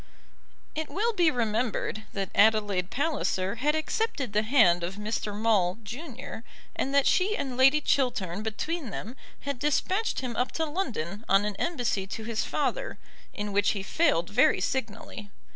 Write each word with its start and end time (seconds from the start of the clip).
It 0.73 0.89
will 0.89 1.13
be 1.13 1.29
remembered 1.29 2.05
that 2.13 2.31
Adelaide 2.33 2.89
Palliser 2.89 3.57
had 3.57 3.75
accepted 3.75 4.33
the 4.33 4.41
hand 4.41 4.83
of 4.83 4.95
Mr. 4.95 5.31
Maule, 5.39 5.77
junior, 5.83 6.43
and 6.75 6.91
that 6.91 7.05
she 7.05 7.37
and 7.37 7.55
Lady 7.55 7.79
Chiltern 7.81 8.41
between 8.41 8.89
them 8.89 9.15
had 9.41 9.59
despatched 9.59 10.21
him 10.21 10.35
up 10.35 10.51
to 10.53 10.65
London 10.65 11.23
on 11.29 11.45
an 11.45 11.55
embassy 11.57 12.07
to 12.07 12.23
his 12.23 12.43
father, 12.43 12.97
in 13.31 13.51
which 13.53 13.73
he 13.73 13.83
failed 13.83 14.31
very 14.31 14.59
signally. 14.59 15.29